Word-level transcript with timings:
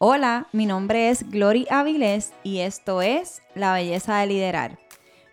Hola, 0.00 0.46
mi 0.52 0.64
nombre 0.64 1.10
es 1.10 1.28
Glory 1.28 1.66
Avilés 1.70 2.32
y 2.44 2.60
esto 2.60 3.02
es 3.02 3.42
La 3.56 3.72
Belleza 3.72 4.18
de 4.18 4.28
Liderar. 4.28 4.78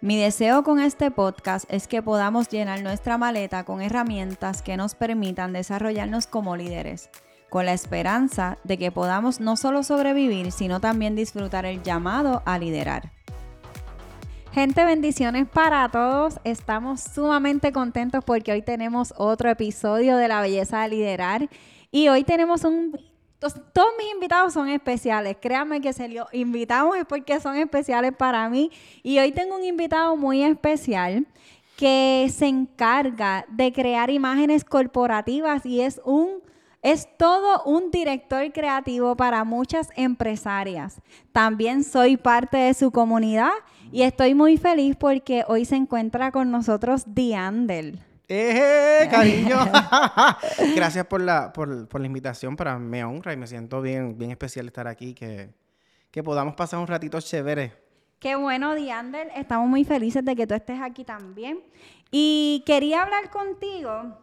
Mi 0.01 0.17
deseo 0.19 0.63
con 0.63 0.79
este 0.79 1.11
podcast 1.11 1.71
es 1.71 1.87
que 1.87 2.01
podamos 2.01 2.49
llenar 2.49 2.81
nuestra 2.81 3.19
maleta 3.19 3.63
con 3.63 3.83
herramientas 3.83 4.63
que 4.63 4.75
nos 4.75 4.95
permitan 4.95 5.53
desarrollarnos 5.53 6.25
como 6.25 6.57
líderes, 6.57 7.11
con 7.51 7.67
la 7.67 7.73
esperanza 7.73 8.57
de 8.63 8.79
que 8.79 8.91
podamos 8.91 9.39
no 9.39 9.55
solo 9.55 9.83
sobrevivir, 9.83 10.51
sino 10.51 10.79
también 10.79 11.15
disfrutar 11.15 11.67
el 11.67 11.83
llamado 11.83 12.41
a 12.43 12.57
liderar. 12.57 13.11
Gente, 14.51 14.83
bendiciones 14.83 15.47
para 15.47 15.87
todos. 15.89 16.39
Estamos 16.43 17.01
sumamente 17.01 17.71
contentos 17.71 18.23
porque 18.25 18.51
hoy 18.51 18.63
tenemos 18.63 19.13
otro 19.17 19.51
episodio 19.51 20.17
de 20.17 20.27
La 20.27 20.41
Belleza 20.41 20.81
de 20.81 20.89
Liderar 20.89 21.49
y 21.91 22.07
hoy 22.07 22.23
tenemos 22.23 22.63
un 22.63 22.97
todos 23.39 23.89
mis 23.97 24.11
invitados 24.13 24.53
son 24.53 24.69
especiales. 24.69 25.37
Créanme 25.39 25.81
que 25.81 25.93
se 25.93 26.07
los 26.09 26.33
invitamos 26.33 26.97
es 26.97 27.05
porque 27.05 27.39
son 27.39 27.55
especiales 27.57 28.13
para 28.17 28.49
mí. 28.49 28.71
Y 29.03 29.19
hoy 29.19 29.31
tengo 29.31 29.55
un 29.55 29.63
invitado 29.63 30.15
muy 30.15 30.43
especial 30.43 31.25
que 31.77 32.31
se 32.33 32.47
encarga 32.47 33.45
de 33.49 33.73
crear 33.73 34.09
imágenes 34.09 34.63
corporativas 34.63 35.65
y 35.65 35.81
es 35.81 36.01
un 36.05 36.43
es 36.81 37.07
todo 37.17 37.63
un 37.63 37.89
director 37.89 38.53
creativo 38.53 39.15
para 39.15 39.43
muchas 39.43 39.89
empresarias. 39.95 41.01
También 41.31 41.83
soy 41.83 42.15
parte 42.15 42.57
de 42.57 42.75
su 42.75 42.91
comunidad 42.91 43.49
y 43.91 44.03
estoy 44.03 44.35
muy 44.35 44.57
feliz 44.57 44.95
porque 44.95 45.43
hoy 45.47 45.65
se 45.65 45.77
encuentra 45.77 46.31
con 46.31 46.51
nosotros 46.51 47.05
Diandel. 47.07 48.03
¡Eh, 48.27 49.07
cariño! 49.09 49.57
Gracias 50.75 51.05
por 51.05 51.21
la, 51.21 51.53
por, 51.53 51.87
por, 51.87 52.01
la 52.01 52.07
invitación, 52.07 52.55
para 52.55 52.79
me 52.79 53.03
honra 53.03 53.33
y 53.33 53.37
me 53.37 53.47
siento 53.47 53.81
bien, 53.81 54.17
bien 54.17 54.31
especial 54.31 54.67
estar 54.67 54.87
aquí, 54.87 55.13
que, 55.13 55.49
que 56.11 56.23
podamos 56.23 56.55
pasar 56.55 56.79
un 56.79 56.87
ratito 56.87 57.19
chévere. 57.21 57.73
Qué 58.19 58.35
bueno, 58.35 58.73
Diander, 58.73 59.29
estamos 59.35 59.67
muy 59.67 59.83
felices 59.83 60.23
de 60.25 60.35
que 60.35 60.47
tú 60.47 60.53
estés 60.55 60.81
aquí 60.81 61.03
también. 61.03 61.61
Y 62.11 62.63
quería 62.65 63.03
hablar 63.03 63.29
contigo 63.29 64.17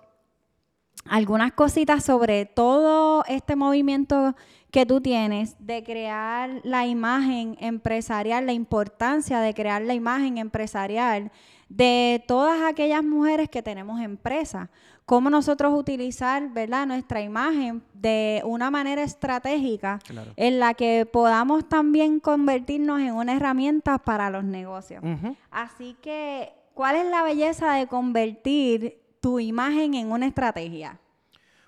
algunas 1.05 1.53
cositas 1.53 2.05
sobre 2.05 2.47
todo 2.47 3.25
este 3.27 3.57
movimiento 3.57 4.35
que 4.71 4.87
tú 4.87 5.01
tienes 5.01 5.55
de 5.59 5.85
crear 5.85 6.61
la 6.65 6.87
imagen 6.87 7.57
empresarial, 7.61 8.47
la 8.47 8.55
importancia 8.55 9.41
de 9.41 9.53
crear 9.53 9.83
la 9.83 9.95
imagen 9.95 10.39
empresarial 10.39 11.31
de 11.69 12.25
todas 12.27 12.63
aquellas 12.63 13.05
mujeres 13.05 13.51
que 13.51 13.63
tenemos 13.63 14.01
empresa. 14.01 14.71
Cómo 15.05 15.29
nosotros 15.29 15.75
utilizar, 15.75 16.49
¿verdad?, 16.51 16.87
nuestra 16.87 17.21
imagen 17.21 17.83
de 17.93 18.41
una 18.45 18.71
manera 18.71 19.03
estratégica 19.03 19.99
en 20.37 20.59
la 20.59 20.75
que 20.75 21.07
podamos 21.07 21.69
también 21.69 22.21
convertirnos 22.21 23.01
en 23.01 23.13
una 23.13 23.35
herramienta 23.35 23.99
para 23.99 24.31
los 24.31 24.45
negocios. 24.45 25.03
Así 25.51 25.97
que, 26.01 26.53
¿cuál 26.73 26.97
es 26.97 27.07
la 27.07 27.25
belleza 27.25 27.73
de 27.75 27.89
convertir 27.89 29.02
tu 29.23 29.39
imagen 29.39 29.95
en 29.95 30.11
una 30.11 30.27
estrategia? 30.27 30.99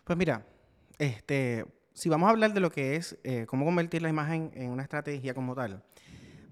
Pues 0.03 0.19
mira, 0.19 0.45
este, 0.99 1.65
si 1.95 2.09
vamos 2.09 2.27
a 2.27 2.31
hablar 2.31 2.53
de 2.53 2.59
lo 2.59 2.71
que 2.71 2.97
es 2.97 3.17
eh, 3.23 3.47
cómo 3.47 3.65
convertir 3.65 4.03
la 4.03 4.09
imagen 4.09 4.51
en 4.55 4.71
una 4.71 4.83
estrategia 4.83 5.35
como 5.35 5.55
tal, 5.55 5.83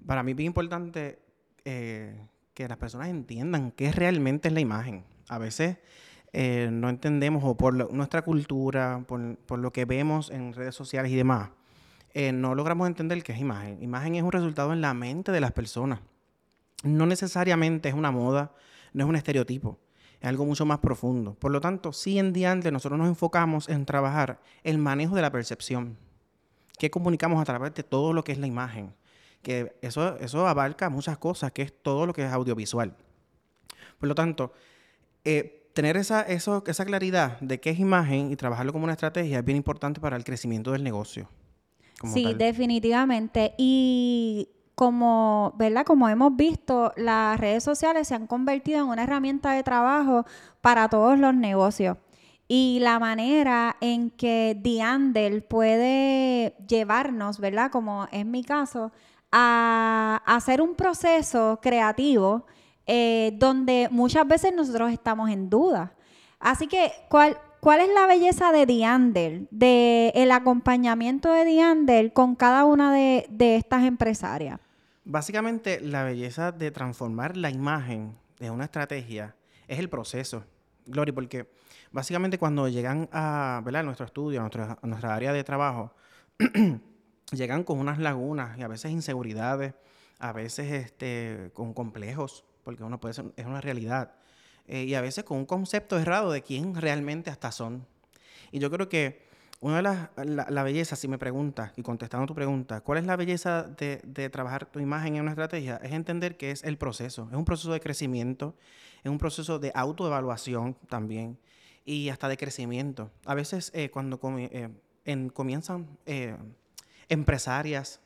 para 0.06 0.22
mí 0.22 0.30
es 0.30 0.40
importante 0.40 1.18
eh, 1.64 2.16
que 2.54 2.68
las 2.68 2.78
personas 2.78 3.08
entiendan 3.08 3.72
qué 3.72 3.90
realmente 3.90 4.46
es 4.46 4.54
la 4.54 4.60
imagen. 4.60 5.04
A 5.28 5.38
veces 5.38 5.78
eh, 6.32 6.68
no 6.70 6.88
entendemos, 6.88 7.42
o 7.44 7.56
por 7.56 7.92
nuestra 7.92 8.22
cultura, 8.22 9.04
por, 9.08 9.58
lo 9.58 9.72
que 9.72 9.84
vemos 9.84 10.30
en 10.30 10.52
redes 10.52 10.76
sociales 10.76 11.10
y 11.10 11.16
demás, 11.16 11.50
no 12.14 12.54
logramos 12.54 12.86
entender 12.86 13.24
qué 13.24 13.32
es 13.32 13.40
imagen. 13.40 13.82
Imagen 13.82 14.14
es 14.14 14.22
un 14.22 14.30
resultado 14.30 14.72
en 14.72 14.80
la 14.80 14.94
mente 14.94 15.32
de 15.32 15.40
las 15.40 15.50
personas. 15.50 15.98
No 16.84 17.06
necesariamente 17.06 17.88
es 17.88 17.94
una 17.94 18.12
moda, 18.12 18.52
no 18.92 19.04
es 19.04 19.08
un 19.08 19.16
estereotipo, 19.16 19.80
es 20.22 20.28
algo 20.28 20.46
mucho 20.46 20.64
más 20.64 20.78
profundo. 20.78 21.34
Por 21.34 21.52
lo 21.52 21.60
tanto, 21.60 21.92
sí 21.92 22.18
en 22.18 22.32
Diante 22.32 22.72
nosotros 22.72 22.98
nos 22.98 23.08
enfocamos 23.08 23.68
en 23.68 23.84
trabajar 23.84 24.40
el 24.64 24.78
manejo 24.78 25.14
de 25.16 25.22
la 25.22 25.30
percepción. 25.30 25.98
¿Qué 26.78 26.90
comunicamos 26.90 27.42
a 27.42 27.44
través 27.44 27.74
de 27.74 27.82
todo 27.82 28.14
lo 28.14 28.24
que 28.24 28.32
es 28.32 28.38
la 28.38 28.46
imagen? 28.46 28.94
que 29.42 29.76
eso, 29.82 30.16
eso 30.18 30.46
abarca 30.46 30.88
muchas 30.88 31.18
cosas, 31.18 31.52
que 31.52 31.62
es 31.62 31.72
todo 31.82 32.06
lo 32.06 32.12
que 32.12 32.24
es 32.24 32.32
audiovisual. 32.32 32.94
Por 33.98 34.08
lo 34.08 34.14
tanto, 34.14 34.52
eh, 35.24 35.68
tener 35.74 35.96
esa, 35.96 36.22
eso, 36.22 36.62
esa 36.66 36.84
claridad 36.84 37.38
de 37.40 37.60
qué 37.60 37.70
es 37.70 37.78
imagen 37.78 38.30
y 38.30 38.36
trabajarlo 38.36 38.72
como 38.72 38.84
una 38.84 38.92
estrategia 38.94 39.40
es 39.40 39.44
bien 39.44 39.56
importante 39.56 40.00
para 40.00 40.16
el 40.16 40.24
crecimiento 40.24 40.72
del 40.72 40.84
negocio. 40.84 41.28
Sí, 42.12 42.34
definitivamente. 42.34 43.54
Y 43.58 44.48
como, 44.82 45.54
¿verdad? 45.58 45.86
Como 45.86 46.08
hemos 46.08 46.34
visto, 46.34 46.92
las 46.96 47.38
redes 47.38 47.62
sociales 47.62 48.08
se 48.08 48.16
han 48.16 48.26
convertido 48.26 48.80
en 48.80 48.86
una 48.86 49.04
herramienta 49.04 49.52
de 49.52 49.62
trabajo 49.62 50.26
para 50.60 50.88
todos 50.88 51.16
los 51.20 51.32
negocios. 51.36 51.98
Y 52.48 52.78
la 52.80 52.98
manera 52.98 53.76
en 53.80 54.10
que 54.10 54.58
Diandel 54.60 55.44
puede 55.44 56.56
llevarnos, 56.66 57.38
¿verdad? 57.38 57.70
Como 57.70 58.08
es 58.10 58.26
mi 58.26 58.42
caso, 58.42 58.90
a 59.30 60.20
hacer 60.26 60.60
un 60.60 60.74
proceso 60.74 61.60
creativo 61.62 62.44
eh, 62.84 63.36
donde 63.36 63.86
muchas 63.88 64.26
veces 64.26 64.52
nosotros 64.52 64.90
estamos 64.90 65.30
en 65.30 65.48
duda. 65.48 65.94
Así 66.40 66.66
que, 66.66 66.90
¿cuál, 67.08 67.38
¿cuál 67.60 67.82
es 67.82 67.88
la 67.94 68.08
belleza 68.08 68.50
de 68.50 68.66
Diandel, 68.66 69.46
de 69.52 70.08
el 70.16 70.32
acompañamiento 70.32 71.30
de 71.30 71.44
Diandel 71.44 72.12
con 72.12 72.34
cada 72.34 72.64
una 72.64 72.92
de, 72.92 73.28
estas 73.38 73.84
empresarias? 73.84 74.58
Básicamente, 75.04 75.80
la 75.80 76.04
belleza 76.04 76.52
de 76.52 76.70
transformar 76.70 77.36
la 77.36 77.50
imagen 77.50 78.16
en 78.38 78.52
una 78.52 78.64
estrategia 78.64 79.34
es 79.66 79.78
el 79.78 79.88
proceso, 79.88 80.44
Glory, 80.86 81.12
porque 81.12 81.48
básicamente 81.90 82.38
cuando 82.38 82.68
llegan 82.68 83.08
a, 83.12 83.62
nuestro 83.84 84.06
estudio, 84.06 84.40
a 84.40 84.86
nuestra 84.86 85.14
área 85.14 85.32
de 85.32 85.44
trabajo, 85.44 85.94
llegan 87.32 87.64
con 87.64 87.78
unas 87.78 87.98
lagunas 87.98 88.58
y 88.58 88.62
a 88.62 88.68
veces 88.68 88.90
inseguridades, 88.90 89.74
a 90.18 90.32
veces 90.32 90.72
este, 90.72 91.50
con 91.52 91.74
complejos, 91.74 92.44
porque 92.64 92.84
uno 92.84 93.00
puede 93.00 93.14
ser, 93.14 93.32
es 93.36 93.46
una 93.46 93.60
realidad, 93.60 94.14
eh, 94.66 94.84
y 94.84 94.94
a 94.94 95.00
veces 95.00 95.24
con 95.24 95.38
un 95.38 95.46
concepto 95.46 95.98
errado 95.98 96.30
de 96.30 96.42
quién 96.42 96.74
realmente 96.74 97.30
hasta 97.30 97.50
son. 97.50 97.86
Y 98.52 98.60
yo 98.60 98.70
creo 98.70 98.88
que 98.88 99.31
una 99.62 99.76
de 99.76 99.82
las, 99.82 100.10
la, 100.50 100.62
belleza, 100.62 100.94
si 100.96 101.08
me 101.08 101.16
preguntas, 101.16 101.72
y 101.76 101.82
contestando 101.82 102.26
tu 102.26 102.34
pregunta, 102.34 102.82
¿cuál 102.82 102.98
es 102.98 103.06
la 103.06 103.16
belleza 103.16 103.62
de, 103.62 104.02
de, 104.04 104.28
trabajar 104.28 104.66
tu 104.66 104.80
imagen 104.80 105.16
en 105.16 105.22
una 105.22 105.30
estrategia? 105.30 105.80
Es 105.82 105.92
entender 105.92 106.36
que 106.36 106.50
es 106.50 106.62
el 106.64 106.76
proceso, 106.76 107.28
es 107.30 107.36
un 107.36 107.46
proceso 107.46 107.72
de 107.72 107.80
crecimiento, 107.80 108.54
es 109.02 109.10
un 109.10 109.18
proceso 109.18 109.58
de 109.58 109.72
autoevaluación 109.74 110.76
también, 110.88 111.38
y 111.84 112.10
hasta 112.10 112.28
de 112.28 112.36
crecimiento. 112.36 113.10
A 113.24 113.34
veces 113.34 113.70
eh, 113.74 113.90
cuando 113.90 114.20
eh, 114.38 114.68
en, 115.04 115.30
comienzan 115.30 115.96
empresarias 117.08 118.00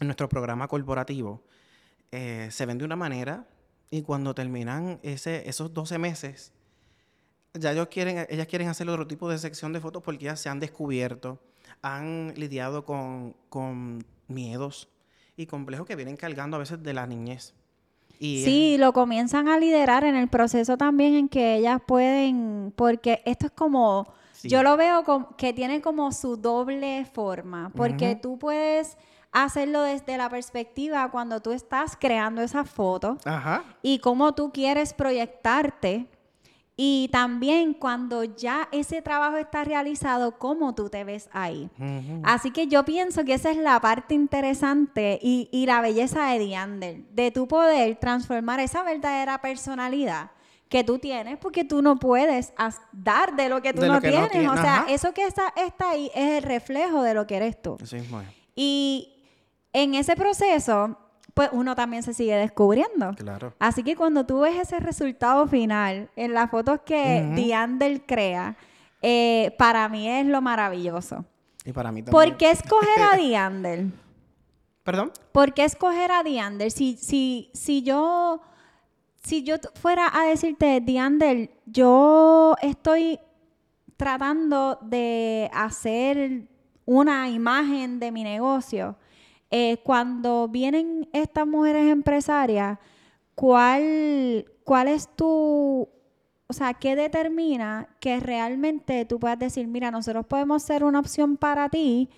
en 0.00 0.06
nuestro 0.08 0.28
programa 0.28 0.68
corporativo 0.68 1.42
eh, 2.16 2.48
se 2.50 2.66
ven 2.66 2.78
de 2.78 2.84
una 2.84 2.96
manera 2.96 3.46
y 3.90 4.02
cuando 4.02 4.34
terminan 4.34 5.00
ese, 5.02 5.48
esos 5.48 5.74
12 5.74 5.98
meses, 5.98 6.52
ya 7.54 7.72
ellos 7.72 7.88
quieren, 7.88 8.26
ellas 8.28 8.46
quieren 8.46 8.68
hacer 8.68 8.88
otro 8.88 9.06
tipo 9.06 9.28
de 9.28 9.38
sección 9.38 9.72
de 9.72 9.80
fotos 9.80 10.02
porque 10.02 10.24
ya 10.24 10.36
se 10.36 10.48
han 10.48 10.60
descubierto, 10.60 11.40
han 11.82 12.34
lidiado 12.36 12.84
con, 12.84 13.34
con 13.48 14.04
miedos 14.28 14.88
y 15.36 15.46
complejos 15.46 15.86
que 15.86 15.96
vienen 15.96 16.16
cargando 16.16 16.56
a 16.56 16.60
veces 16.60 16.82
de 16.82 16.94
la 16.94 17.06
niñez. 17.06 17.54
Y 18.18 18.44
sí, 18.44 18.76
lo 18.78 18.92
comienzan 18.92 19.48
a 19.48 19.58
liderar 19.58 20.04
en 20.04 20.14
el 20.14 20.28
proceso 20.28 20.76
también 20.76 21.14
en 21.14 21.28
que 21.28 21.56
ellas 21.56 21.80
pueden, 21.84 22.72
porque 22.76 23.22
esto 23.24 23.46
es 23.46 23.52
como 23.52 24.14
yo 24.48 24.62
lo 24.62 24.76
veo 24.76 25.04
como, 25.04 25.36
que 25.36 25.52
tiene 25.52 25.80
como 25.80 26.12
su 26.12 26.36
doble 26.36 27.06
forma, 27.12 27.70
porque 27.74 28.16
tú 28.16 28.38
puedes 28.38 28.96
hacerlo 29.32 29.82
desde 29.82 30.16
la 30.16 30.28
perspectiva 30.28 31.10
cuando 31.10 31.40
tú 31.40 31.52
estás 31.52 31.96
creando 31.98 32.42
esa 32.42 32.64
foto 32.64 33.16
y 33.82 33.98
cómo 33.98 34.34
tú 34.34 34.52
quieres 34.52 34.92
proyectarte. 34.92 36.08
Y 36.76 37.08
también 37.12 37.72
cuando 37.72 38.24
ya 38.24 38.68
ese 38.72 39.00
trabajo 39.00 39.36
está 39.36 39.62
realizado, 39.62 40.38
cómo 40.38 40.74
tú 40.74 40.88
te 40.88 41.04
ves 41.04 41.28
ahí. 41.32 41.70
Así 42.24 42.50
que 42.50 42.66
yo 42.66 42.84
pienso 42.84 43.24
que 43.24 43.34
esa 43.34 43.52
es 43.52 43.58
la 43.58 43.80
parte 43.80 44.14
interesante 44.14 45.18
y, 45.22 45.48
y 45.52 45.66
la 45.66 45.80
belleza 45.80 46.26
de 46.26 46.40
Diander, 46.40 47.04
de 47.10 47.30
tu 47.30 47.46
poder 47.46 47.96
transformar 47.96 48.58
esa 48.58 48.82
verdadera 48.82 49.40
personalidad 49.40 50.30
que 50.68 50.82
tú 50.82 50.98
tienes 50.98 51.38
porque 51.38 51.62
tú 51.62 51.82
no 51.82 52.00
puedes 52.00 52.52
dar 52.90 53.36
de 53.36 53.48
lo 53.48 53.62
que 53.62 53.72
tú 53.72 53.86
no, 53.86 54.00
tienes. 54.00 54.48
O 54.48 54.56
sea, 54.56 54.86
eso 54.88 55.14
que 55.14 55.24
está, 55.24 55.52
está 55.56 55.90
ahí 55.90 56.10
es 56.12 56.38
el 56.38 56.42
reflejo 56.42 57.02
de 57.02 57.14
lo 57.14 57.28
que 57.28 57.36
eres 57.36 57.62
tú. 57.62 57.78
Y 58.56 59.22
en 59.72 59.94
ese 59.94 60.16
proceso, 60.16 60.98
pues 61.34 61.50
uno 61.52 61.74
también 61.74 62.02
se 62.02 62.14
sigue 62.14 62.36
descubriendo. 62.36 63.12
Claro. 63.16 63.52
Así 63.58 63.82
que 63.82 63.96
cuando 63.96 64.24
tú 64.24 64.40
ves 64.40 64.56
ese 64.56 64.80
resultado 64.80 65.46
final 65.46 66.08
en 66.16 66.32
las 66.32 66.50
fotos 66.50 66.80
que 66.86 67.22
uh 67.24 68.02
crea, 68.06 68.56
eh, 69.02 69.54
para 69.58 69.88
mí 69.88 70.08
es 70.08 70.26
lo 70.26 70.40
maravilloso. 70.40 71.24
Y 71.64 71.72
para 71.72 71.92
mí 71.92 72.02
también. 72.02 72.12
¿Por 72.12 72.36
qué 72.36 72.50
escoger 72.50 73.02
a 73.12 73.16
Diander? 73.18 73.86
¿Perdón? 74.82 75.12
¿Por 75.32 75.52
qué 75.52 75.64
escoger 75.64 76.12
a 76.12 76.22
Diander? 76.22 76.70
Si, 76.70 76.96
si, 76.96 77.50
si 77.52 77.82
yo 77.82 78.40
si 79.24 79.42
yo 79.42 79.56
fuera 79.74 80.10
a 80.12 80.26
decirte, 80.26 80.80
Diander, 80.80 81.50
yo 81.64 82.54
estoy 82.60 83.18
tratando 83.96 84.78
de 84.82 85.50
hacer 85.52 86.46
una 86.84 87.30
imagen 87.30 87.98
de 87.98 88.12
mi 88.12 88.22
negocio, 88.22 88.96
eh, 89.50 89.78
cuando 89.84 90.48
vienen 90.48 91.08
estas 91.12 91.46
mujeres 91.46 91.90
empresarias, 91.90 92.78
¿cuál, 93.34 94.46
¿cuál 94.64 94.88
es 94.88 95.08
tu, 95.14 95.88
o 96.46 96.52
sea, 96.52 96.74
qué 96.74 96.96
determina 96.96 97.88
que 98.00 98.20
realmente 98.20 99.04
tú 99.04 99.18
puedas 99.18 99.38
decir, 99.38 99.66
mira, 99.66 99.90
nosotros 99.90 100.26
podemos 100.26 100.62
ser 100.62 100.84
una 100.84 101.00
opción 101.00 101.36
para 101.36 101.68
ti 101.68 102.08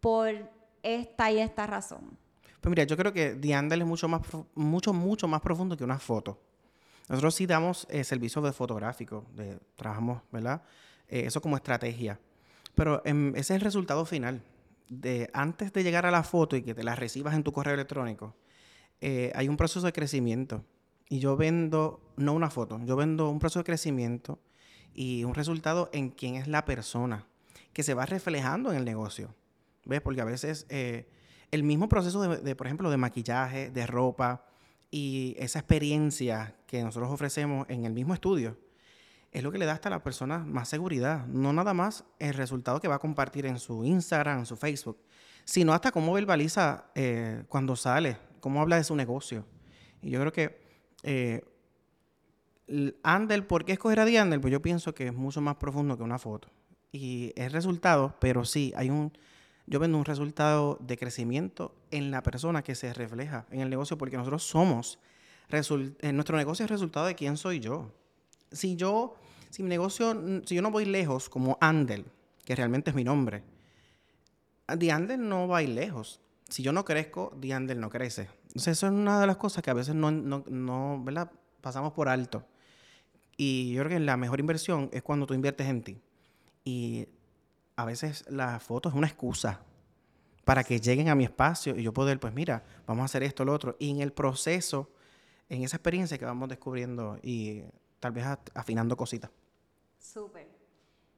por 0.00 0.50
esta 0.82 1.30
y 1.30 1.38
esta 1.38 1.66
razón? 1.66 2.16
Pues 2.60 2.70
mira, 2.70 2.84
yo 2.84 2.96
creo 2.96 3.12
que 3.12 3.34
Diandel 3.34 3.82
es 3.82 3.86
mucho 3.86 4.08
más, 4.08 4.22
mucho, 4.54 4.92
mucho 4.92 5.28
más 5.28 5.40
profundo 5.40 5.76
que 5.76 5.84
una 5.84 5.98
foto. 5.98 6.38
Nosotros 7.08 7.34
sí 7.34 7.46
damos 7.46 7.86
eh, 7.90 8.02
servicios 8.02 8.44
de 8.44 8.52
fotográfico, 8.52 9.24
trabajamos, 9.76 10.22
¿verdad? 10.32 10.62
Eh, 11.08 11.24
eso 11.26 11.40
como 11.40 11.56
estrategia. 11.56 12.18
Pero 12.74 13.02
em, 13.04 13.28
ese 13.30 13.40
es 13.40 13.50
el 13.50 13.60
resultado 13.60 14.04
final. 14.04 14.42
De, 14.88 15.30
antes 15.32 15.72
de 15.72 15.82
llegar 15.82 16.06
a 16.06 16.10
la 16.10 16.22
foto 16.22 16.56
y 16.56 16.62
que 16.62 16.74
te 16.74 16.84
la 16.84 16.94
recibas 16.94 17.34
en 17.34 17.42
tu 17.42 17.52
correo 17.52 17.74
electrónico, 17.74 18.36
eh, 19.00 19.32
hay 19.34 19.48
un 19.48 19.56
proceso 19.56 19.84
de 19.86 19.92
crecimiento. 19.92 20.64
Y 21.08 21.18
yo 21.18 21.36
vendo, 21.36 22.00
no 22.16 22.32
una 22.32 22.50
foto, 22.50 22.80
yo 22.84 22.96
vendo 22.96 23.30
un 23.30 23.38
proceso 23.38 23.60
de 23.60 23.64
crecimiento 23.64 24.40
y 24.94 25.24
un 25.24 25.34
resultado 25.34 25.90
en 25.92 26.10
quién 26.10 26.36
es 26.36 26.48
la 26.48 26.64
persona, 26.64 27.26
que 27.72 27.82
se 27.82 27.94
va 27.94 28.06
reflejando 28.06 28.70
en 28.70 28.78
el 28.78 28.84
negocio. 28.84 29.34
¿Ves? 29.84 30.00
Porque 30.00 30.20
a 30.20 30.24
veces 30.24 30.66
el 30.68 31.62
mismo 31.62 31.88
proceso 31.88 32.20
de, 32.22 32.56
por 32.56 32.66
ejemplo, 32.66 32.90
de 32.90 32.96
maquillaje, 32.96 33.70
de 33.70 33.86
ropa, 33.86 34.44
y 34.90 35.34
esa 35.38 35.58
experiencia 35.58 36.56
que 36.66 36.82
nosotros 36.82 37.10
ofrecemos 37.10 37.66
en 37.68 37.84
el 37.84 37.92
mismo 37.92 38.14
estudio 38.14 38.56
es 39.36 39.42
lo 39.42 39.52
que 39.52 39.58
le 39.58 39.66
da 39.66 39.72
hasta 39.72 39.88
a 39.88 39.90
la 39.90 40.02
persona 40.02 40.38
más 40.38 40.68
seguridad. 40.68 41.26
No 41.26 41.52
nada 41.52 41.74
más 41.74 42.04
el 42.18 42.32
resultado 42.32 42.80
que 42.80 42.88
va 42.88 42.94
a 42.94 42.98
compartir 42.98 43.44
en 43.44 43.58
su 43.58 43.84
Instagram, 43.84 44.40
en 44.40 44.46
su 44.46 44.56
Facebook, 44.56 44.98
sino 45.44 45.74
hasta 45.74 45.92
cómo 45.92 46.14
verbaliza 46.14 46.86
eh, 46.94 47.44
cuando 47.48 47.76
sale, 47.76 48.16
cómo 48.40 48.62
habla 48.62 48.76
de 48.76 48.84
su 48.84 48.96
negocio. 48.96 49.44
Y 50.00 50.10
yo 50.10 50.20
creo 50.20 50.32
que 50.32 50.58
eh, 51.02 51.44
Andel, 53.02 53.44
¿por 53.44 53.66
qué 53.66 53.72
escoger 53.72 54.00
a 54.00 54.06
Diandel? 54.06 54.40
Pues 54.40 54.52
yo 54.52 54.62
pienso 54.62 54.94
que 54.94 55.08
es 55.08 55.14
mucho 55.14 55.42
más 55.42 55.56
profundo 55.56 55.98
que 55.98 56.02
una 56.02 56.18
foto. 56.18 56.48
Y 56.90 57.34
es 57.36 57.52
resultado, 57.52 58.16
pero 58.18 58.44
sí, 58.46 58.72
hay 58.74 58.88
un 58.88 59.12
yo 59.66 59.80
vendo 59.80 59.98
un 59.98 60.04
resultado 60.04 60.78
de 60.80 60.96
crecimiento 60.96 61.74
en 61.90 62.10
la 62.10 62.22
persona 62.22 62.62
que 62.62 62.74
se 62.74 62.94
refleja 62.94 63.46
en 63.50 63.60
el 63.60 63.68
negocio, 63.68 63.98
porque 63.98 64.16
nosotros 64.16 64.44
somos, 64.44 64.98
eh, 65.50 66.12
nuestro 66.12 66.36
negocio 66.36 66.64
es 66.64 66.70
resultado 66.70 67.06
de 67.06 67.16
quién 67.16 67.36
soy 67.36 67.60
yo. 67.60 67.92
Si 68.52 68.76
yo, 68.76 69.16
si 69.50 69.62
mi 69.62 69.68
negocio, 69.68 70.42
si 70.44 70.54
yo 70.54 70.62
no 70.62 70.70
voy 70.70 70.84
lejos 70.84 71.28
como 71.28 71.58
Andel, 71.60 72.06
que 72.44 72.54
realmente 72.54 72.90
es 72.90 72.96
mi 72.96 73.04
nombre, 73.04 73.42
The 74.66 74.92
Andel 74.92 75.28
no 75.28 75.46
va 75.48 75.58
a 75.58 75.62
ir 75.62 75.70
lejos. 75.70 76.20
Si 76.48 76.62
yo 76.62 76.72
no 76.72 76.84
crezco, 76.84 77.36
The 77.40 77.54
Andel 77.54 77.80
no 77.80 77.90
crece. 77.90 78.28
Entonces, 78.48 78.78
eso 78.78 78.86
es 78.86 78.92
una 78.92 79.20
de 79.20 79.26
las 79.26 79.36
cosas 79.36 79.62
que 79.62 79.70
a 79.70 79.74
veces 79.74 79.94
no, 79.94 80.10
no, 80.10 80.44
no 80.48 81.02
¿verdad? 81.04 81.30
pasamos 81.60 81.92
por 81.92 82.08
alto. 82.08 82.44
Y 83.36 83.72
yo 83.72 83.82
creo 83.82 83.98
que 83.98 84.04
la 84.04 84.16
mejor 84.16 84.40
inversión 84.40 84.88
es 84.92 85.02
cuando 85.02 85.26
tú 85.26 85.34
inviertes 85.34 85.66
en 85.68 85.82
ti. 85.82 86.00
Y 86.64 87.08
a 87.76 87.84
veces 87.84 88.24
la 88.28 88.58
foto 88.60 88.88
es 88.88 88.94
una 88.94 89.06
excusa 89.06 89.60
para 90.44 90.64
que 90.64 90.80
lleguen 90.80 91.08
a 91.08 91.14
mi 91.14 91.24
espacio 91.24 91.76
y 91.76 91.82
yo 91.82 91.92
poder, 91.92 92.18
pues 92.20 92.32
mira, 92.32 92.64
vamos 92.86 93.02
a 93.02 93.04
hacer 93.06 93.22
esto, 93.22 93.44
lo 93.44 93.52
otro. 93.52 93.76
Y 93.78 93.90
en 93.90 94.00
el 94.00 94.12
proceso, 94.12 94.90
en 95.48 95.64
esa 95.64 95.76
experiencia 95.76 96.18
que 96.18 96.24
vamos 96.24 96.48
descubriendo 96.48 97.18
y 97.22 97.62
tal 98.06 98.12
vez 98.12 98.24
afinando 98.54 98.96
cositas. 98.96 99.30
Súper. 99.98 100.46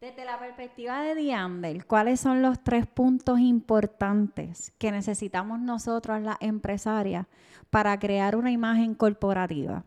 Desde 0.00 0.24
la 0.24 0.38
perspectiva 0.38 1.02
de 1.02 1.14
Diandel, 1.14 1.84
¿cuáles 1.84 2.20
son 2.20 2.40
los 2.40 2.62
tres 2.64 2.86
puntos 2.86 3.40
importantes 3.40 4.72
que 4.78 4.90
necesitamos 4.90 5.60
nosotros, 5.60 6.22
las 6.22 6.38
empresarias, 6.40 7.26
para 7.68 7.98
crear 7.98 8.36
una 8.36 8.50
imagen 8.50 8.94
corporativa? 8.94 9.84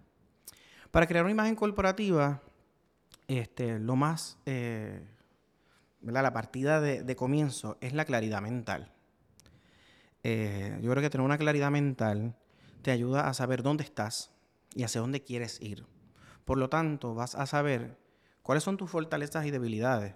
Para 0.91 1.07
crear 1.07 1.23
una 1.23 1.31
imagen 1.31 1.55
corporativa, 1.55 2.41
este, 3.27 3.79
lo 3.79 3.95
más 3.95 4.37
eh, 4.45 5.03
la 6.01 6.33
partida 6.33 6.81
de, 6.81 7.15
comienzo 7.15 7.77
es 7.81 7.93
la 7.93 8.05
claridad 8.05 8.41
mental. 8.41 8.91
Eh, 10.23 10.77
yo 10.83 10.91
creo 10.91 11.01
que 11.01 11.09
tener 11.09 11.25
una 11.25 11.39
claridad 11.39 11.71
mental 11.71 12.35
te 12.83 12.91
ayuda 12.91 13.27
a 13.27 13.33
saber 13.33 13.63
dónde 13.63 13.85
estás 13.85 14.29
y 14.75 14.83
hacia 14.83 15.01
dónde 15.01 15.23
quieres 15.23 15.59
ir. 15.61 15.85
Por 16.51 16.57
lo 16.57 16.67
tanto, 16.67 17.15
vas 17.15 17.33
a 17.35 17.45
saber 17.45 17.97
cuáles 18.43 18.65
son 18.65 18.75
tus 18.75 18.91
fortalezas 18.91 19.45
y 19.45 19.51
debilidades 19.51 20.15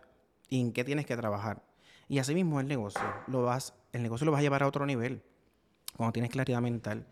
y 0.50 0.60
en 0.60 0.74
qué 0.74 0.84
tienes 0.84 1.06
que 1.06 1.16
trabajar. 1.16 1.64
Y 2.10 2.20
asimismo 2.20 2.60
el 2.60 2.68
negocio, 2.68 3.06
lo 3.28 3.44
vas, 3.44 3.74
el 3.94 4.04
negocio 4.04 4.26
lo 4.26 4.34
vas 4.34 4.40
a 4.40 4.42
llevar 4.42 4.62
a 4.62 4.68
otro 4.68 4.86
nivel 4.86 5.24
cuando 5.96 6.12
tienes 6.12 6.30
claridad 6.32 6.60
mental. 6.60 7.06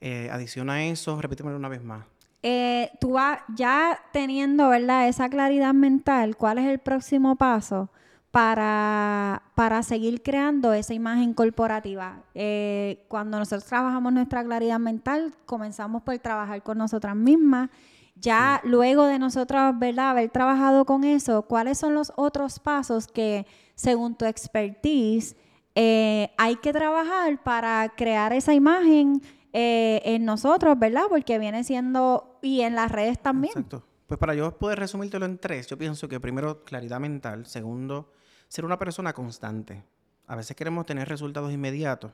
Eh, 0.00 0.30
adiciona 0.32 0.72
a 0.72 0.84
eso, 0.84 1.20
repítemelo 1.20 1.58
una 1.58 1.68
vez 1.68 1.84
más. 1.84 2.06
Eh, 2.42 2.90
tú 2.98 3.12
vas 3.12 3.40
ya 3.54 4.00
teniendo, 4.10 4.70
¿verdad? 4.70 5.06
Esa 5.06 5.28
claridad 5.28 5.74
mental, 5.74 6.38
¿cuál 6.38 6.56
es 6.56 6.64
el 6.64 6.78
próximo 6.78 7.36
paso? 7.36 7.90
para, 8.30 9.42
para 9.54 9.82
seguir 9.82 10.22
creando 10.22 10.72
esa 10.72 10.94
imagen 10.94 11.34
corporativa. 11.34 12.22
Eh, 12.34 13.04
cuando 13.08 13.38
nosotros 13.38 13.66
trabajamos 13.66 14.14
nuestra 14.14 14.42
claridad 14.42 14.78
mental, 14.78 15.34
comenzamos 15.44 16.02
por 16.02 16.18
trabajar 16.18 16.62
con 16.62 16.78
nosotras 16.78 17.14
mismas. 17.14 17.68
Ya 18.14 18.60
luego 18.64 19.06
de 19.06 19.18
nosotros, 19.18 19.78
¿verdad?, 19.78 20.10
haber 20.10 20.30
trabajado 20.30 20.84
con 20.84 21.04
eso, 21.04 21.42
¿cuáles 21.42 21.78
son 21.78 21.94
los 21.94 22.12
otros 22.16 22.60
pasos 22.60 23.06
que, 23.08 23.46
según 23.74 24.14
tu 24.16 24.26
expertise, 24.26 25.34
eh, 25.74 26.30
hay 26.36 26.56
que 26.56 26.72
trabajar 26.72 27.42
para 27.42 27.88
crear 27.96 28.32
esa 28.32 28.54
imagen 28.54 29.22
eh, 29.52 30.02
en 30.04 30.24
nosotros, 30.24 30.78
¿verdad? 30.78 31.04
Porque 31.08 31.38
viene 31.38 31.64
siendo, 31.64 32.38
y 32.42 32.60
en 32.60 32.74
las 32.74 32.92
redes 32.92 33.18
también. 33.20 33.52
Exacto. 33.52 33.84
Pues 34.06 34.18
para 34.18 34.34
yo 34.34 34.58
poder 34.58 34.78
resumírtelo 34.78 35.24
en 35.24 35.38
tres, 35.38 35.66
yo 35.68 35.78
pienso 35.78 36.06
que 36.08 36.20
primero 36.20 36.64
claridad 36.64 37.00
mental, 37.00 37.46
segundo 37.46 38.12
ser 38.48 38.66
una 38.66 38.78
persona 38.78 39.14
constante. 39.14 39.82
A 40.26 40.36
veces 40.36 40.54
queremos 40.54 40.84
tener 40.84 41.08
resultados 41.08 41.50
inmediatos 41.50 42.12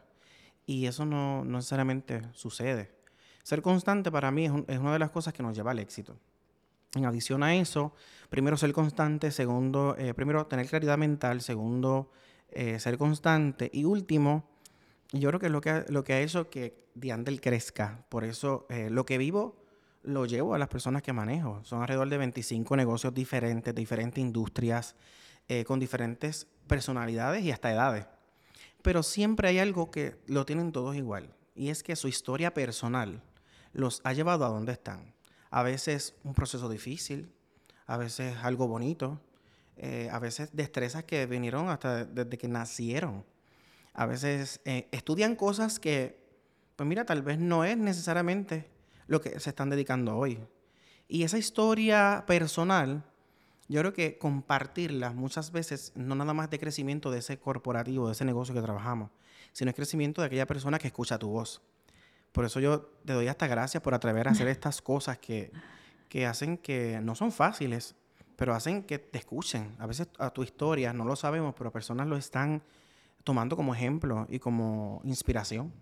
y 0.65 0.87
eso 0.87 1.05
no, 1.05 1.45
necesariamente 1.45 2.23
sucede. 2.33 2.93
Ser 3.49 3.63
constante 3.63 4.13
para 4.13 4.31
mí 4.31 4.45
es, 4.45 4.79
una 4.79 4.93
de 4.93 4.99
las 4.99 5.11
cosas 5.11 5.33
que 5.33 5.43
nos 5.43 5.57
lleva 5.57 5.71
al 5.71 5.79
éxito. 5.79 6.19
En 6.95 7.07
adición 7.07 7.43
a 7.43 7.55
eso, 7.55 7.95
primero 8.29 8.59
ser 8.59 8.75
constante, 8.75 9.31
segundo, 9.31 9.97
eh, 9.97 10.13
primero 10.13 10.45
tener 10.45 10.69
claridad 10.69 10.99
mental, 10.99 11.41
segundo, 11.41 12.11
eh, 12.51 12.79
ser 12.79 12.99
constante 12.99 13.71
y 13.73 13.85
último, 13.85 14.45
yo 15.13 15.31
creo 15.31 15.41
que 15.41 15.47
es 15.47 15.53
lo 15.53 15.63
que, 15.63 15.87
lo 15.89 16.05
que 16.05 16.13
ha 16.13 16.21
hecho 16.21 16.51
que 16.51 16.89
Diandel 16.95 17.41
crezca. 17.41 18.05
Por 18.11 18.25
eso 18.25 18.67
eh, 18.69 18.91
lo 18.91 19.07
que 19.07 19.17
vivo 19.17 19.57
lo 20.03 20.27
llevo 20.27 20.53
a 20.53 20.59
las 20.59 20.69
personas 20.69 21.03
que 21.03 21.15
manejo. 21.15 21.65
Son 21.65 21.81
alrededor 21.81 22.11
de 22.11 22.19
25 22.19 22.77
negocios 22.77 23.15
diferentes, 23.15 23.75
diferentes 23.75 24.21
industrias, 24.21 24.95
con 25.65 25.81
diferentes 25.81 26.47
personalidades 26.67 27.43
y 27.43 27.51
hasta 27.51 27.73
edades. 27.73 28.05
Pero 28.83 29.03
siempre 29.03 29.49
hay 29.49 29.59
algo 29.59 29.91
que 29.91 30.19
lo 30.27 30.45
tienen 30.45 30.71
todos 30.73 30.97
igual, 30.97 31.35
y 31.55 31.71
es 31.71 31.83
que 31.83 31.97
su 31.97 32.09
historia 32.09 32.53
personal 32.53 33.23
los 33.79 34.01
ha 34.05 34.13
llevado 34.13 34.45
a 34.45 34.49
donde 34.49 34.73
están. 34.73 35.15
A 35.51 35.63
veces 35.63 36.17
un 36.25 36.35
proceso 36.35 36.69
difícil, 36.69 37.33
a 37.87 37.97
veces 37.97 38.37
algo 38.43 38.67
bonito, 38.67 39.21
eh, 39.77 40.09
a 40.11 40.19
veces 40.19 40.51
destrezas 40.53 41.05
que 41.05 41.27
vinieron 41.27 41.69
hasta 41.69 42.05
desde 42.05 42.37
que 42.37 42.49
nacieron. 42.49 43.25
A 43.95 44.07
veces 44.07 44.61
eh, 44.65 44.89
estudian 44.91 45.37
cosas 45.37 45.79
que, 45.79 46.21
pues 46.77 46.89
mira, 46.89 47.07
tal 47.07 47.23
vez 47.23 47.39
no 47.39 47.65
es 47.65 47.77
necesariamente 47.77 48.69
lo 49.07 49.21
que 49.21 49.39
se 49.41 49.51
están 49.51 49.71
dedicando 49.71 50.17
hoy. 50.17 50.39
Y 51.07 51.23
esa 51.23 51.39
historia 51.39 52.25
personal 52.27 53.05
yo 53.69 53.81
creo 53.81 53.93
que 53.93 54.19
compartirla 54.19 55.13
muchas 55.13 55.53
veces 55.53 55.93
no 55.95 56.15
nada 56.15 56.35
más 56.35 56.51
de 56.51 56.59
crecimiento 56.59 57.11
de 57.11 57.19
ese 57.19 57.39
corporativo, 57.39 58.07
de 58.07 58.13
ese 58.13 58.25
negocio 58.25 58.55
que 58.55 58.63
trabajamos, 58.63 59.11
sino 59.53 59.71
es 59.71 59.77
crecimiento 59.77 60.23
de 60.23 60.27
aquella 60.27 60.47
persona 60.47 60.79
que 60.79 60.89
escucha 60.89 61.19
tu 61.19 61.29
voz. 61.29 61.63
Por 62.33 62.45
eso 62.45 62.61
yo 62.61 62.81
te 63.05 63.13
doy 63.13 63.29
hasta 63.29 63.47
gracias 63.47 63.83
por 63.83 63.95
atrever 63.95 64.29
a 64.29 64.33
hacer 64.33 64.49
estas 64.49 64.81
cosas 64.83 65.19
que, 65.19 65.51
que 66.09 66.27
hacen 66.27 66.59
que 66.59 67.01
no 67.03 67.15
son 67.15 67.33
fáciles, 67.33 67.95
pero 68.37 68.55
hacen 68.55 68.83
que 68.83 68.99
te 68.99 69.19
escuchen. 69.19 69.75
A 69.79 69.87
veces 69.87 70.09
a 70.19 70.31
tu 70.31 70.43
historia 70.43 70.93
no 70.93 71.05
lo 71.05 71.17
sabemos, 71.17 71.55
pero 71.57 71.73
personas 71.73 72.07
lo 72.07 72.17
están 72.17 72.63
tomando 73.25 73.57
como 73.57 73.75
ejemplo 73.75 74.27
y 74.29 74.39
como 74.39 75.01
inspiración. 75.05 75.73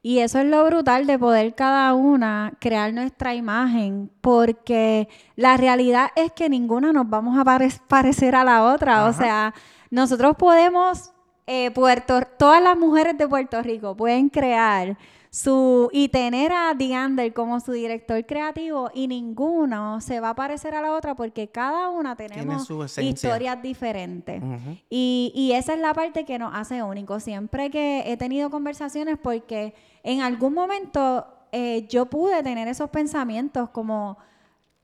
Y 0.00 0.20
eso 0.20 0.38
es 0.38 0.46
lo 0.46 0.64
brutal 0.64 1.06
de 1.06 1.18
poder 1.18 1.54
cada 1.54 1.92
una 1.94 2.52
crear 2.60 2.94
nuestra 2.94 3.34
imagen, 3.34 4.10
porque 4.20 5.08
la 5.34 5.56
realidad 5.56 6.10
es 6.14 6.32
que 6.32 6.48
ninguna 6.48 6.92
nos 6.92 7.08
vamos 7.08 7.36
a 7.36 7.44
parecer 7.88 8.36
a 8.36 8.44
la 8.44 8.64
otra. 8.64 9.06
O 9.06 9.12
sea, 9.12 9.52
nosotros 9.90 10.36
podemos 10.36 11.10
eh, 11.46 11.70
Puerto, 11.72 12.20
todas 12.38 12.62
las 12.62 12.76
mujeres 12.76 13.18
de 13.18 13.26
Puerto 13.26 13.60
Rico 13.62 13.96
pueden 13.96 14.28
crear 14.28 14.96
su 15.30 15.90
y 15.92 16.08
tener 16.08 16.52
a 16.52 16.74
Deander 16.74 17.32
como 17.32 17.60
su 17.60 17.72
director 17.72 18.24
creativo 18.24 18.90
y 18.94 19.08
ninguno 19.08 20.00
se 20.00 20.20
va 20.20 20.30
a 20.30 20.34
parecer 20.34 20.74
a 20.74 20.82
la 20.82 20.92
otra 20.92 21.14
porque 21.14 21.48
cada 21.48 21.90
una 21.90 22.16
tenemos 22.16 22.68
historias 22.98 23.60
diferentes. 23.62 24.42
y, 24.88 25.32
y 25.34 25.52
esa 25.52 25.74
es 25.74 25.80
la 25.80 25.94
parte 25.94 26.24
que 26.24 26.38
nos 26.38 26.54
hace 26.54 26.82
únicos. 26.82 27.22
Siempre 27.22 27.70
que 27.70 28.04
he 28.06 28.16
tenido 28.16 28.50
conversaciones 28.50 29.18
porque 29.22 29.74
en 30.02 30.22
algún 30.22 30.54
momento 30.54 31.26
eh, 31.52 31.86
yo 31.88 32.06
pude 32.06 32.42
tener 32.42 32.68
esos 32.68 32.90
pensamientos 32.90 33.70
como 33.70 34.18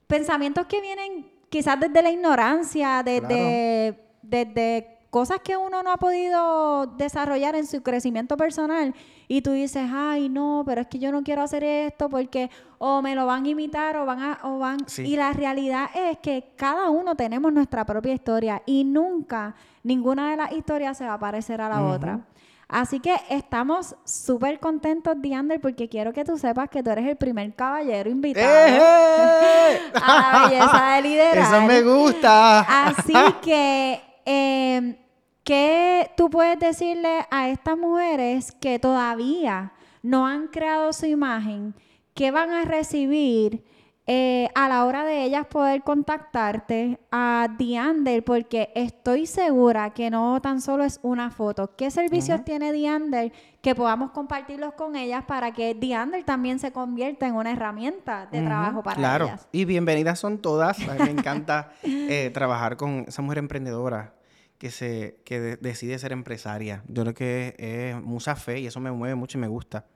pensamientos 0.07 0.67
que 0.67 0.81
vienen 0.81 1.31
quizás 1.49 1.79
desde 1.79 2.03
la 2.03 2.11
ignorancia, 2.11 3.03
desde, 3.03 3.99
desde 4.23 4.94
cosas 5.14 5.38
que 5.44 5.56
uno 5.56 5.85
no 5.85 5.92
ha 5.92 5.97
podido 5.97 6.87
desarrollar 6.87 7.54
en 7.54 7.68
su 7.68 7.85
crecimiento 7.85 8.37
personal 8.37 8.92
y 9.28 9.42
tú 9.42 9.52
dices, 9.52 9.88
ay, 9.94 10.28
no, 10.28 10.64
pero 10.66 10.80
es 10.80 10.88
que 10.88 10.99
yo 10.99 11.12
no 11.12 11.23
quiero 11.23 11.42
hacer 11.42 11.62
esto 11.62 12.09
porque 12.09 12.50
o 12.78 13.00
me 13.00 13.14
lo 13.14 13.25
van 13.25 13.44
a 13.44 13.49
imitar 13.49 13.97
o 13.97 14.06
van 14.06 14.21
a... 14.21 14.40
O 14.42 14.59
van... 14.59 14.78
Y 14.99 15.14
la 15.14 15.33
realidad 15.33 15.88
es 15.94 16.18
que 16.18 16.52
cada 16.56 16.90
uno 16.90 17.14
tenemos 17.14 17.52
nuestra 17.52 17.87
propia 17.87 18.12
historia 18.12 18.61
y 18.66 18.83
nunca 18.83 19.54
ninguna 19.85 20.33
de 20.33 20.37
las 20.37 20.50
historias 20.50 20.99
se 20.99 21.06
va 21.06 21.14
a 21.14 21.18
parecer 21.21 21.61
a 21.61 21.68
la 21.68 21.85
otra. 21.85 22.18
Así 22.66 22.99
que 22.99 23.14
estamos 23.30 23.94
súper 24.02 24.59
contentos, 24.59 25.14
Diander, 25.23 25.61
porque 25.61 25.88
quiero 25.88 26.12
que 26.12 26.25
tú 26.25 26.37
sepas 26.38 26.68
que 26.68 26.83
tú 26.83 26.90
eres 26.90 27.06
el 27.06 27.16
primer 27.16 27.54
caballero 27.54 28.11
invitado 28.11 28.66
¡Eh! 28.66 29.78
a 29.94 30.33
la 30.33 30.49
belleza 30.49 30.87
de 30.97 31.02
liderar. 31.02 31.38
Eso 31.54 31.62
me 31.68 31.83
gusta. 31.83 32.87
Así 32.88 33.14
que 33.40 34.02
eh, 34.26 35.04
¿Qué 35.45 36.11
tú 36.17 36.31
puedes 36.31 36.59
decirle 36.59 37.27
a 37.31 37.51
estas 37.51 37.77
mujeres 37.77 38.53
que 38.63 38.79
todavía 38.79 39.75
no 40.03 40.27
han 40.27 40.47
creado 40.47 40.91
su 40.95 41.05
imagen? 41.05 41.75
¿Qué 42.15 42.31
van 42.31 42.51
a 42.51 42.65
recibir 42.65 43.63
eh, 44.07 44.49
a 44.55 44.71
la 44.71 44.87
hora 44.87 45.05
de 45.05 45.23
ellas 45.23 45.47
poder 45.47 45.83
contactarte 45.83 46.99
a 47.13 47.49
Diander? 47.59 48.25
Porque 48.25 48.73
estoy 48.75 49.27
segura 49.27 49.91
que 49.91 50.09
no 50.09 50.41
tan 50.41 50.63
solo 50.63 50.83
es 50.83 50.99
una 51.03 51.31
foto. 51.31 51.77
¿Qué 51.77 51.91
servicios 51.91 52.43
tiene 52.43 52.73
Diander 52.73 53.31
que 53.61 53.75
podamos 53.75 54.13
compartirlos 54.13 54.73
con 54.73 54.97
ellas 54.97 55.25
para 55.27 55.53
que 55.53 55.75
Diander 55.75 56.25
también 56.25 56.59
se 56.59 56.73
convierta 56.73 57.27
en 57.27 57.35
una 57.35 57.53
herramienta 57.53 58.29
de 58.33 58.41
trabajo 58.41 58.83
para 58.83 58.97
claro. 58.97 59.27
ellas? 59.27 59.47
Y 59.53 59.67
bienvenidas 59.67 60.19
son 60.19 60.39
todas. 60.39 60.81
A 60.89 60.95
mí 60.95 61.01
me 61.01 61.11
encanta 61.11 61.73
eh, 61.83 62.31
trabajar 62.33 62.79
con 62.79 63.05
esa 63.07 63.21
mujer 63.21 63.37
emprendedora 63.37 64.15
que, 64.59 64.71
se, 64.71 65.21
que 65.25 65.57
decide 65.57 65.99
ser 65.99 66.13
empresaria. 66.13 66.83
Yo 66.89 67.03
creo 67.03 67.15
que 67.15 67.55
es 67.59 68.03
mucha 68.03 68.37
fe 68.37 68.61
y 68.61 68.67
eso 68.67 68.81
me 68.81 68.91
mueve 68.93 69.15
mucho 69.15 69.39
y 69.39 69.41
me 69.41 69.49
gusta. 69.49 69.87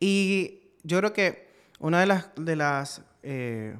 Y 0.00 0.72
yo 0.82 0.98
creo 0.98 1.12
que 1.12 1.48
una 1.78 2.00
de 2.00 2.06
las, 2.06 2.30
de 2.36 2.56
las 2.56 3.02
eh, 3.22 3.76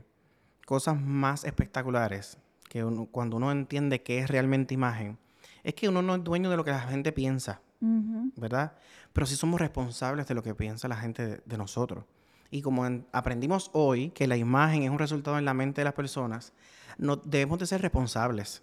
cosas 0.67 1.01
más 1.01 1.45
espectaculares 1.45 2.39
que 2.69 2.83
cuando 3.11 3.37
uno 3.37 3.53
entiende 3.53 4.03
qué 4.03 4.21
es 4.21 4.31
realmente 4.31 4.73
imagen, 4.73 5.19
es 5.63 5.75
que 5.75 5.89
uno 5.89 6.01
no 6.01 6.15
es 6.15 6.25
dueño 6.25 6.49
de 6.49 6.57
lo 6.57 6.65
que 6.65 6.71
la 6.71 6.81
gente 6.81 7.13
piensa, 7.13 7.61
¿verdad? 7.81 8.73
Pero 9.13 9.27
sí 9.27 9.37
somos 9.37 9.61
responsables 9.61 10.27
de 10.27 10.35
lo 10.35 10.43
que 10.43 10.55
piensa 10.55 10.89
la 10.89 10.97
gente 10.97 11.43
de, 11.45 11.59
nosotros. 11.59 12.05
Y 12.51 12.63
como 12.63 12.87
aprendimos 13.13 13.71
hoy 13.75 14.11
que 14.11 14.27
la 14.27 14.39
imagen 14.39 14.85
es 14.85 14.91
un 14.91 14.99
resultado 14.99 15.39
en 15.39 15.45
la 15.45 15.53
mente 15.53 15.83
de 15.83 15.85
las 15.85 15.93
personas, 15.93 16.55
no, 16.97 17.17
debemos 17.17 17.59
de 17.59 17.67
ser 17.67 17.83
responsables 17.83 18.63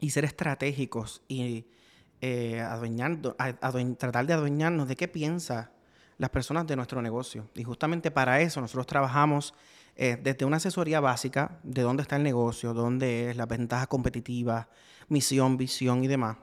y 0.00 0.10
ser 0.10 0.24
estratégicos 0.24 1.22
y 1.28 1.66
eh, 2.20 2.62
tratar 3.98 4.26
de 4.26 4.32
adueñarnos 4.32 4.88
de 4.88 4.96
qué 4.96 5.08
piensan 5.08 5.70
las 6.18 6.30
personas 6.30 6.66
de 6.66 6.76
nuestro 6.76 7.02
negocio. 7.02 7.48
Y 7.54 7.62
justamente 7.62 8.10
para 8.10 8.40
eso 8.40 8.60
nosotros 8.60 8.86
trabajamos 8.86 9.54
eh, 9.96 10.18
desde 10.22 10.44
una 10.44 10.56
asesoría 10.56 11.00
básica 11.00 11.58
de 11.62 11.82
dónde 11.82 12.02
está 12.02 12.16
el 12.16 12.22
negocio, 12.22 12.74
dónde 12.74 13.30
es, 13.30 13.36
las 13.36 13.48
ventajas 13.48 13.86
competitivas, 13.88 14.66
misión, 15.08 15.56
visión 15.56 16.04
y 16.04 16.08
demás. 16.08 16.36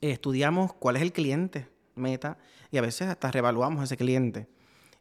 estudiamos 0.00 0.72
cuál 0.74 0.96
es 0.96 1.02
el 1.02 1.12
cliente 1.12 1.68
meta 1.94 2.38
y 2.70 2.78
a 2.78 2.80
veces 2.80 3.08
hasta 3.08 3.30
revaluamos 3.30 3.84
ese 3.84 3.96
cliente. 3.96 4.48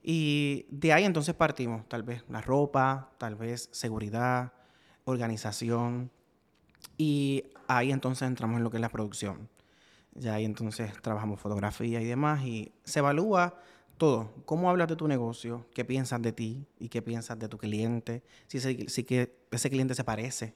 Y 0.04 0.66
de 0.70 0.94
ahí 0.94 1.04
entonces 1.04 1.36
partimos, 1.36 1.88
tal 1.88 2.04
vez 2.04 2.24
la 2.30 2.42
ropa, 2.42 3.12
tal 3.18 3.36
vez 3.36 3.70
seguridad, 3.72 4.52
organización, 5.06 6.12
y 6.98 7.46
ahí 7.68 7.92
entonces 7.92 8.28
entramos 8.28 8.58
en 8.58 8.64
lo 8.64 8.70
que 8.70 8.78
es 8.78 8.82
la 8.82 8.90
producción. 8.90 9.50
Ya 10.14 10.36
ahí 10.36 10.46
entonces 10.46 10.92
trabajamos 11.02 11.40
fotografía 11.40 12.02
y 12.02 12.06
demás 12.06 12.44
y 12.44 12.74
se 12.84 13.00
evalúa 13.00 13.56
todo. 13.98 14.34
¿Cómo 14.46 14.70
hablas 14.70 14.88
de 14.88 14.96
tu 14.96 15.08
negocio? 15.08 15.66
¿Qué 15.74 15.86
piensas 15.86 16.22
de 16.22 16.34
ti? 16.34 16.66
¿Y 16.80 16.90
qué 16.90 17.02
piensas 17.02 17.40
de 17.40 17.48
tu 17.48 17.58
cliente? 17.58 18.24
Si 18.48 18.58
ese, 18.58 18.90
si 18.90 19.04
que 19.04 19.36
ese 19.52 19.70
cliente 19.70 19.96
se 19.96 20.04
parece. 20.04 20.54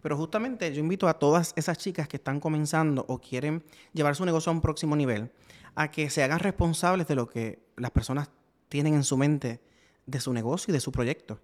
Pero 0.00 0.16
justamente 0.16 0.72
yo 0.72 0.80
invito 0.80 1.08
a 1.08 1.18
todas 1.18 1.52
esas 1.56 1.78
chicas 1.78 2.08
que 2.08 2.16
están 2.16 2.40
comenzando 2.40 3.04
o 3.08 3.18
quieren 3.18 3.64
llevar 3.92 4.16
su 4.16 4.24
negocio 4.24 4.50
a 4.50 4.54
un 4.54 4.60
próximo 4.60 4.96
nivel 4.96 5.30
a 5.74 5.90
que 5.90 6.10
se 6.10 6.22
hagan 6.22 6.38
responsables 6.38 7.06
de 7.06 7.14
lo 7.14 7.28
que 7.28 7.64
las 7.76 7.90
personas 7.90 8.30
tienen 8.68 8.94
en 8.94 9.04
su 9.04 9.16
mente 9.16 9.60
de 10.06 10.20
su 10.20 10.32
negocio 10.32 10.72
y 10.72 10.74
de 10.74 10.80
su 10.80 10.90
proyecto 10.90 11.40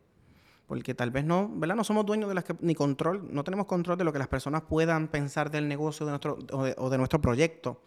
porque 0.69 0.95
tal 0.95 1.11
vez 1.11 1.25
no, 1.25 1.49
¿verdad? 1.55 1.75
No 1.75 1.83
somos 1.83 2.05
dueños 2.05 2.29
de 2.29 2.35
las 2.35 2.45
que, 2.45 2.55
ni 2.61 2.75
control, 2.75 3.27
no 3.33 3.43
tenemos 3.43 3.65
control 3.65 3.97
de 3.97 4.05
lo 4.05 4.13
que 4.13 4.19
las 4.19 4.29
personas 4.29 4.63
puedan 4.63 5.09
pensar 5.09 5.51
del 5.51 5.67
negocio 5.67 6.05
de 6.05 6.13
nuestro, 6.13 6.39
o, 6.53 6.91
de, 6.91 6.99
nuestro 6.99 7.23
proyecto, 7.23 7.81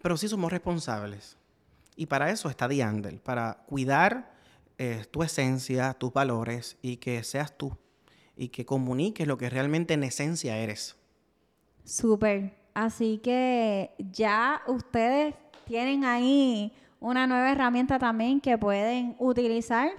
pero 0.00 0.16
sí 0.16 0.28
somos 0.28 0.52
responsables. 0.52 1.36
Y 1.96 2.06
para 2.06 2.30
eso 2.30 2.48
está 2.48 2.68
Diandel, 2.68 3.18
para 3.18 3.64
cuidar 3.66 4.32
eh, 4.78 5.04
tu 5.10 5.24
esencia, 5.24 5.94
tus 5.94 6.12
valores 6.12 6.78
y 6.80 6.98
que 6.98 7.24
seas 7.24 7.58
tú 7.58 7.76
y 8.36 8.50
que 8.50 8.64
comuniques 8.64 9.26
lo 9.26 9.36
que 9.36 9.50
realmente 9.50 9.94
en 9.94 10.04
esencia 10.04 10.56
eres. 10.58 10.94
Súper. 11.84 12.54
Así 12.72 13.18
que 13.18 13.90
ya 13.98 14.62
ustedes 14.68 15.34
tienen 15.66 16.04
ahí 16.04 16.72
una 17.00 17.26
nueva 17.26 17.50
herramienta 17.50 17.98
también 17.98 18.40
que 18.40 18.56
pueden 18.56 19.16
utilizar 19.18 19.90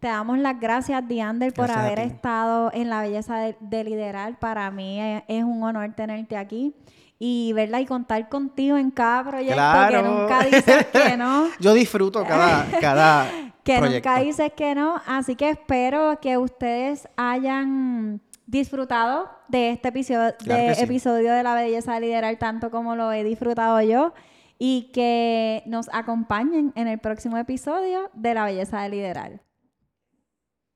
te 0.00 0.06
damos 0.06 0.38
las 0.38 0.60
gracias, 0.60 1.06
Diander, 1.08 1.52
por 1.52 1.70
haber 1.70 1.98
estado 1.98 2.70
en 2.72 2.88
la 2.88 3.02
belleza 3.02 3.54
de, 3.60 3.84
liderar. 3.84 4.38
Para 4.38 4.70
mí 4.70 5.00
es, 5.26 5.44
un 5.44 5.62
honor 5.62 5.92
tenerte 5.94 6.36
aquí 6.36 6.74
y 7.18 7.52
verla 7.52 7.80
y 7.80 7.86
contar 7.86 8.28
contigo 8.28 8.76
en 8.76 8.90
cada 8.90 9.28
proyecto 9.28 9.62
que 9.90 10.02
nunca 10.02 10.44
dices 10.44 10.86
que 10.86 11.16
no. 11.18 11.48
Yo 11.58 11.74
disfruto 11.74 12.24
cada, 12.24 12.66
cada 12.80 13.26
que 13.64 13.80
nunca 13.80 14.20
dices 14.20 14.52
que 14.56 14.74
no. 14.74 15.00
Así 15.06 15.34
que 15.34 15.50
espero 15.50 16.18
que 16.20 16.38
ustedes 16.38 17.08
hayan 17.16 18.20
disfrutado 18.46 19.28
de 19.48 19.70
este 19.70 19.88
episodio, 19.88 20.34
de, 20.44 20.72
episodio 20.72 21.32
de 21.32 21.42
la 21.42 21.54
belleza 21.54 21.94
de 21.94 22.00
liderar 22.00 22.36
tanto 22.36 22.70
como 22.70 22.94
lo 22.94 23.12
he 23.12 23.24
disfrutado 23.24 23.80
yo 23.82 24.14
y 24.58 24.90
que 24.92 25.62
nos 25.66 25.88
acompañen 25.92 26.72
en 26.76 26.88
el 26.88 26.98
próximo 26.98 27.36
episodio 27.36 28.10
de 28.14 28.34
la 28.34 28.44
belleza 28.44 28.80
de 28.82 28.88
liderar. 28.88 29.47